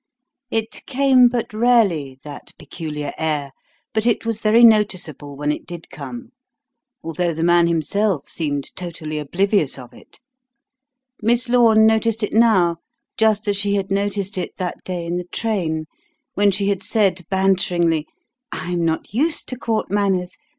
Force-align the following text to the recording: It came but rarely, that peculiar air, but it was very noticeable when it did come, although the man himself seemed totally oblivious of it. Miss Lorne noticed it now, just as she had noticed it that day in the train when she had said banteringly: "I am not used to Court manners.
It 0.49 0.83
came 0.87 1.27
but 1.27 1.53
rarely, 1.53 2.17
that 2.23 2.53
peculiar 2.57 3.13
air, 3.19 3.51
but 3.93 4.07
it 4.07 4.25
was 4.25 4.39
very 4.41 4.63
noticeable 4.63 5.37
when 5.37 5.51
it 5.51 5.67
did 5.67 5.91
come, 5.91 6.31
although 7.03 7.35
the 7.35 7.43
man 7.43 7.67
himself 7.67 8.27
seemed 8.27 8.75
totally 8.75 9.19
oblivious 9.19 9.77
of 9.77 9.93
it. 9.93 10.19
Miss 11.21 11.47
Lorne 11.47 11.85
noticed 11.85 12.23
it 12.23 12.33
now, 12.33 12.77
just 13.15 13.47
as 13.47 13.57
she 13.57 13.75
had 13.75 13.91
noticed 13.91 14.39
it 14.39 14.57
that 14.57 14.83
day 14.83 15.05
in 15.05 15.17
the 15.17 15.25
train 15.25 15.85
when 16.33 16.49
she 16.49 16.69
had 16.69 16.81
said 16.81 17.23
banteringly: 17.29 18.07
"I 18.51 18.71
am 18.71 18.83
not 18.83 19.13
used 19.13 19.47
to 19.49 19.55
Court 19.55 19.91
manners. 19.91 20.35